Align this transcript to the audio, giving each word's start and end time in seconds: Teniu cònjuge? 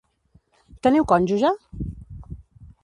Teniu 0.87 1.07
cònjuge? 1.11 1.55